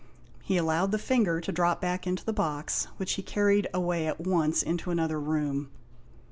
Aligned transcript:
He 0.41 0.57
allowed 0.57 0.89
the 0.89 0.97
finger 0.97 1.39
to 1.39 1.51
drop 1.51 1.79
back 1.79 2.07
into 2.07 2.25
the 2.25 2.33
box, 2.33 2.85
which 2.97 3.11
he 3.13 3.21
carried 3.21 3.67
away 3.71 4.07
at 4.07 4.19
once 4.19 4.63
into 4.63 4.89
another 4.89 5.19
room. 5.19 5.69